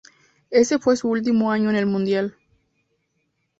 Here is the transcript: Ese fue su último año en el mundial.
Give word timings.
Ese 0.49 0.79
fue 0.79 0.97
su 0.97 1.09
último 1.11 1.51
año 1.51 1.69
en 1.69 1.75
el 1.75 1.85
mundial. 1.85 2.35